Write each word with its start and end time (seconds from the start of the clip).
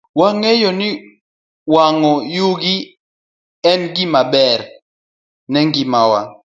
Wang'eyo 0.19 0.69
ni 0.79 0.89
wang'o 1.73 2.13
yugi 2.35 2.75
en 3.71 3.81
gima 3.95 4.21
ber 4.33 4.59
ne 5.51 5.59
ngimawa. 5.67 6.21